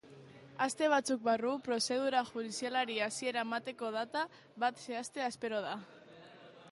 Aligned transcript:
Aste 0.65 0.87
batzuk 0.93 1.19
barru 1.27 1.51
prozedura 1.67 2.23
judizialari 2.29 2.97
hasiera 3.07 3.45
emateko 3.49 3.93
data 3.97 4.23
bat 4.65 4.81
zehaztea 4.87 5.29
espero 5.35 5.61
da. 5.67 5.79